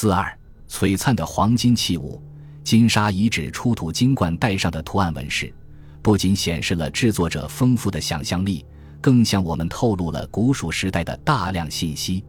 [0.00, 0.32] 四二
[0.68, 2.22] 璀璨的黄金器物，
[2.62, 5.52] 金沙遗址出土金冠带上的图案纹饰，
[6.02, 8.64] 不仅显示了制作者丰富的想象力，
[9.00, 12.24] 更向我们透露了古蜀时代的大量信息。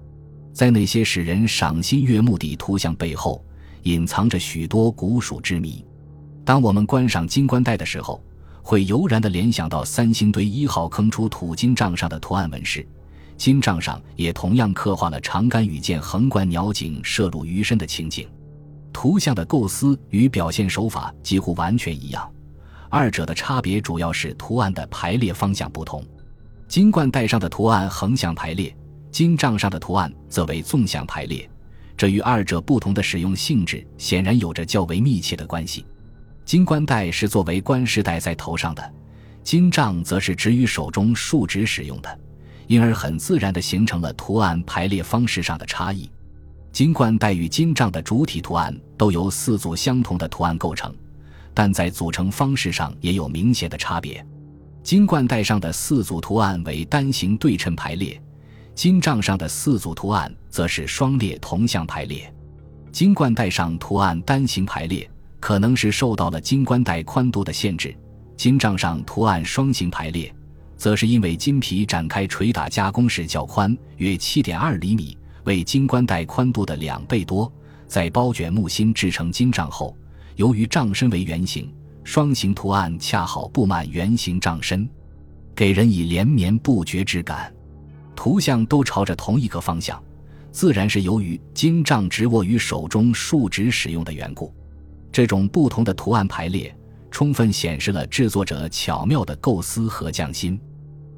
[0.52, 3.46] 在那些使人赏心悦目的图像背后，
[3.84, 5.86] 隐藏着许多古蜀之谜。
[6.44, 8.20] 当我们观赏金冠带的时候，
[8.64, 12.84] 会油然地联想到三星堆一号坑出土金杖上的图案纹饰。
[13.40, 18.28] 金杖上也同样刻画了长杆羽箭横贯鸟颈射入鱼身的情景。
[18.92, 22.30] 图像的构思与表现手法几乎完全一样，
[22.90, 26.04] 二者的差别主要是图案的排列方向不同。
[26.68, 28.76] 金冠带上的图案横向排列。
[29.10, 31.50] 金杖上的图案则为纵向排列，
[31.98, 35.84] 这与二者不同的使用性质显然有着较为密切的关系。
[36.46, 38.94] 金冠带是作为冠饰戴在头上的，
[39.42, 42.20] 金杖则是指于手中竖直使用的，
[42.70, 46.08] 因而很自然地形成了图案排列方式上的差异。
[46.72, 50.94] 金冠带与金杖的主体图案都由四组相同的图案构成，
[51.52, 54.24] 但在组成方式上也有明显的差别。
[54.84, 58.22] 金冠带上的四组图案为单行对称排列。
[58.76, 62.32] 金杖上的四组图案则是双列同向排列，
[62.92, 65.10] 金冠带上图案单行排列，
[65.40, 67.90] 可能是受到了金冠带宽度的限制；
[68.38, 70.32] 金杖上图案双行排列，
[70.80, 77.52] 则是因为金皮展开捶打加工时较宽，约七点二厘米，为金冠带宽度的两倍多。
[77.86, 79.94] 在包卷木芯制成金杖后，
[80.38, 81.70] 由于杖身为圆形，
[82.06, 84.90] 双形图案恰好布满圆形杖身，
[85.54, 87.54] 给人以连绵不绝之感。
[88.16, 90.02] 图像都朝着同一个方向，
[90.50, 94.54] 自然是由于金杖直握于手中竖直使用的缘故。
[95.12, 96.74] 这种不同的图案排列，
[97.12, 100.58] 充分显示了制作者巧妙的构思和匠心。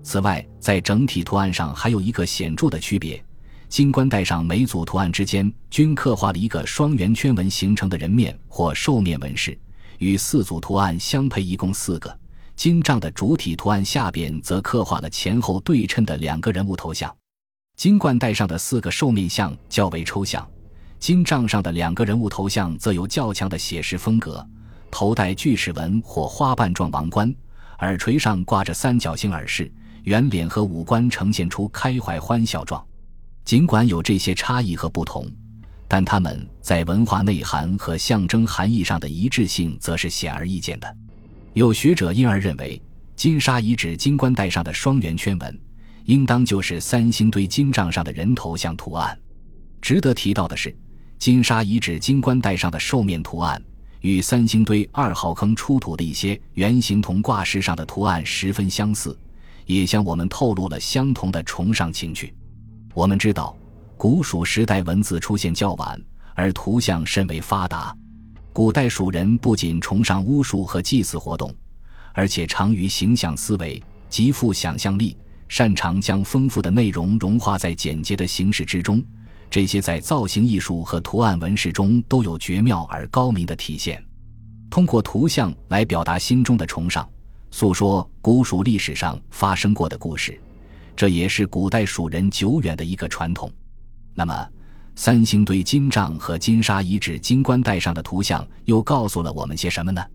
[0.04, 3.24] 此外，在整体图案上还有一个显著的区别：
[3.70, 9.58] 金冠带上每组图案之间均刻画了一个双圆圈纹形成的人面或兽面纹饰，
[10.00, 12.20] 与四组图案相配，一共四个。
[12.56, 17.16] 金杖的主体图案下边则刻画了前后对称的两个人物头像，
[17.76, 20.48] 金冠带上的四个兽面像较为抽象，
[21.00, 24.46] 金杖上的两个人物头像则有较强的写实风格，
[24.92, 27.34] 头戴锯齿纹或花瓣状王冠，
[27.80, 29.72] 耳垂上挂着三角形耳饰，
[30.04, 32.84] 圆脸和五官呈现出开怀欢笑状。
[33.44, 35.26] 尽管有这些差异和不同，
[35.88, 40.98] 但他们在文化内涵和象征含义上的一致性则是显而易见的。
[41.54, 42.82] 有学者因而认为，
[43.16, 45.60] 金沙遗址金冠带上的双圆圈纹，
[46.06, 49.18] 应当就是三星堆金杖上的人头像图案。
[49.82, 50.74] 值得提到的是，
[51.18, 53.62] 金沙遗址金冠带上的兽面图案，
[54.00, 59.18] 与三星堆二号坑出土的一些圆形铜挂饰上的图案十分相似，
[59.76, 62.34] 也向我们透露了相同的崇尚情趣。
[62.94, 63.56] 我们知道，
[63.98, 66.00] 古蜀时代文字出现较晚，
[66.36, 67.96] 而图像甚为发达。
[68.54, 71.54] 古代蜀人不仅崇尚巫术和祭祀活动，
[72.14, 75.16] 而且长于形象思维，极富想象力，
[75.48, 79.02] 擅长将丰富的内容融化在简洁的形式之中。
[79.50, 84.02] 这些在造型艺术和图案纹饰中都有绝妙而高明的体现。
[84.70, 87.08] 通过图像来表达心中的崇尚，
[87.52, 90.42] 诉说古蜀历史上发生过的故事，
[90.96, 93.52] 这也是古代蜀人久远的一个传统。
[94.16, 94.48] 那么。
[94.94, 100.06] 三星堆金杖和金沙遗址金冠带上的图像又告诉了我们些什么呢？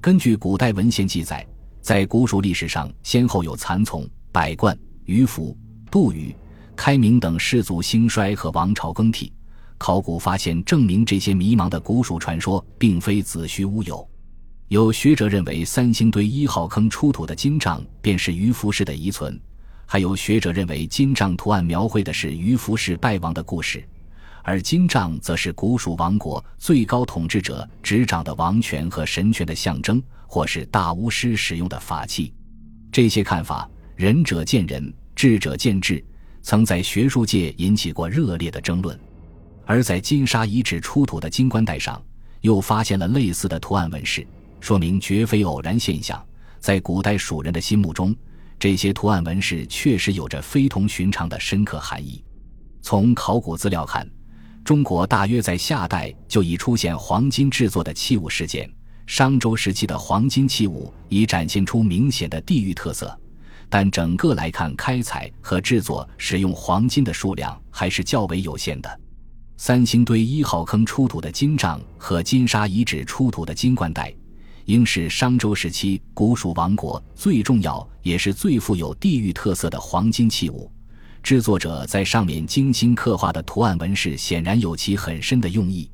[0.00, 1.46] 根据古代文献记载，
[1.82, 5.54] 在古蜀历史上，先后有蚕丛、百冠、鱼凫、
[5.90, 6.34] 杜宇、
[6.74, 9.30] 开明等氏族兴衰和王朝更替。
[9.76, 14.08] 考古发现证明，这些迷茫的古蜀传说并非子虚乌有。
[14.68, 19.30] 有学者认为，三星堆一号坑出土的金杖便是鱼凫氏的遗存；
[19.84, 23.86] 还有学者认为，金杖图案描绘的是鱼凫氏败亡的故事。
[24.42, 32.32] 而金杖则是古蜀王国最高统治者执掌的王权和神权的象征，或是大巫师使用的法器。
[32.90, 36.02] 这些看法，仁者见仁，智者见智，
[36.40, 38.98] 曾在学术界引起过热烈的争论。
[39.66, 42.02] 而在金沙遗址出土的金冠带上，
[42.40, 44.26] 又发现了类似的图案纹饰，
[44.64, 46.18] 说明绝非偶然现象。
[46.58, 48.16] 在古代蜀人的心目中，
[48.58, 52.24] 这些图案纹饰确实有着非同寻常的深刻含义。
[52.80, 54.08] 从考古资料看。
[54.64, 58.66] 中国大约在夏代就已出现黄金制作的器物事件，
[59.06, 63.14] 商周时期的黄金器物已展现出明显的地域特色，
[63.68, 69.00] 但整个来看，开采和制作使用黄金的数量还是较为有限的。
[69.58, 74.10] 三星堆一号坑出土的金杖和金沙遗址出土的金冠带，
[74.66, 80.70] 应是商周时期古蜀王国最重要也是最富有地域特色的黄金器物。
[81.22, 85.90] 制作者在上面精心刻画的图案纹饰显然有其很深的用意。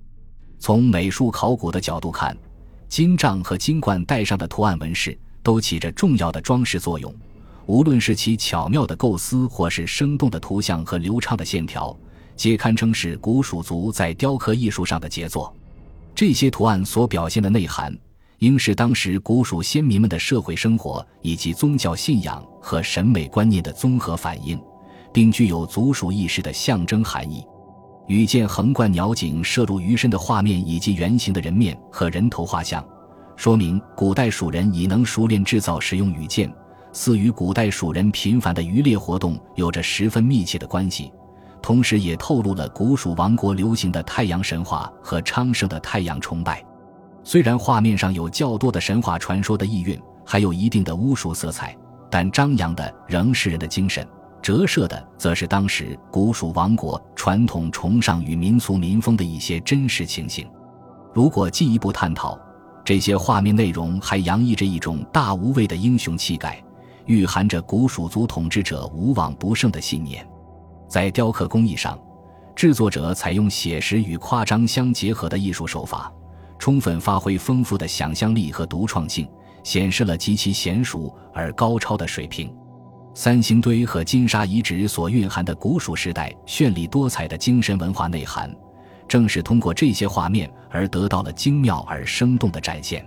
[0.58, 2.36] 从美术考古的角度看，
[2.88, 7.14] 金杖和金冠带上的图案纹饰都起着重要的装饰作用。
[7.66, 11.96] 无论是其巧妙的构思，或是生动的图像和流畅的线条，
[12.34, 15.54] 皆堪称是古蜀族在雕刻艺术上的杰作。
[16.12, 17.96] 这些图案所表现的内涵，
[18.40, 24.60] 应是当时古蜀先民们的社会生活以及宗教信仰和审美观念的综合反映。
[25.12, 27.44] 并具有族属意识的象征含义。
[28.06, 32.84] 羽箭横贯鸟颈射入鱼身的画面，以及圆形的人面和人头画像，
[33.36, 36.52] 说明古代蜀人已能熟练制造使用羽箭，
[36.92, 41.12] 似与古代蜀人频繁的渔猎活动有着十分密切的关系。
[41.62, 46.64] 同时，也透露了古蜀王国流行的太阳神话和昌盛的太阳崇拜。
[47.22, 51.76] 虽然画面上有较多的神话传说的意蕴，还有一定的巫术色彩，
[52.10, 54.06] 但张扬的仍是人的精神。
[54.42, 60.48] 折射的则是当时古蜀王国传统崇尚与民俗民风的一些真实情形。
[61.12, 62.38] 如果进一步探讨，
[62.82, 66.58] 这些画面内容还洋溢着一种大无畏的英雄气概，
[67.04, 70.26] 蕴含着古蜀族统治者无往不胜的信念。
[70.88, 71.98] 在雕刻工艺上，
[72.56, 76.10] 制作者采用写实与夸张相结合的艺术手法，
[76.60, 79.26] 充分发挥丰富的想象力和独创性，
[79.64, 82.54] 显示了极其娴熟而高超的水平。
[83.14, 88.54] 三星堆和金沙遗址所蕴含的古蜀时代绚丽多彩的精神文化内涵，
[89.08, 93.04] 正是通过这些画面而得到了精妙而生动的展现。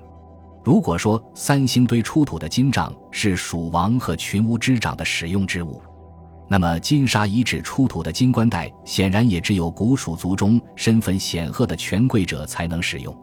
[0.63, 5.81] 如果说三星堆出土的金杖是蜀王和群巫之长的使用之物，
[6.49, 13.15] 那么金沙遗址出土的金冠带显然也只有古蜀族中身份显赫的权贵者才能使用，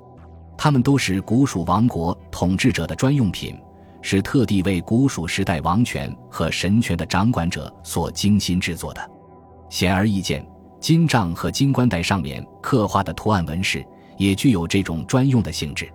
[0.63, 3.59] 他们都是古蜀王国统治者的专用品。
[4.03, 9.11] 是特地为古蜀时代王权和神权的掌管者所精心制作的。
[9.71, 10.47] 显而易见，
[10.79, 13.83] 金杖和金冠带上面刻画的图案纹饰
[14.19, 15.91] 也具有这种专用的性质。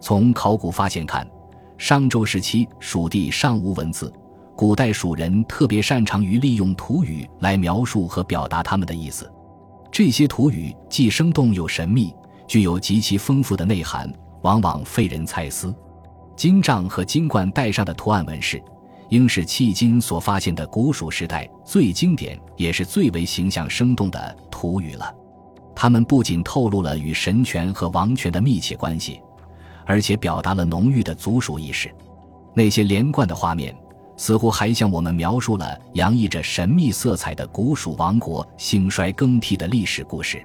[0.00, 1.28] 从考古发现看，
[1.76, 4.10] 商周时期蜀地尚无文字，
[4.56, 9.30] 古代蜀人特别擅长于利用图语来描述和表达他们的意思。
[9.90, 12.14] 这些图语既生动又神秘，
[12.48, 14.12] 具有极其丰富的内涵，
[14.42, 15.72] 往往费人猜思。
[16.34, 18.60] 金杖和金冠带上的图案纹饰，
[19.10, 25.14] 应是迄今所发现的古蜀时代最经典也是最为形象生动的图语了。
[25.74, 29.20] 它们不仅透露了与神权和王权的密切关系，
[29.84, 31.94] 而且表达了浓郁的族属意识。
[32.54, 33.76] 那些连贯的画面，
[34.16, 40.44] 似乎还向我们描述了洋溢着神秘色彩的古蜀王国兴衰更替的历史故事。